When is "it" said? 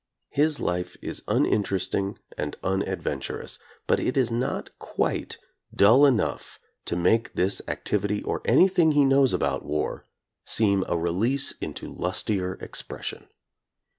3.99-4.17